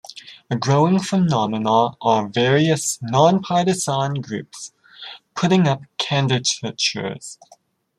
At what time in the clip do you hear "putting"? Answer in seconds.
5.35-5.67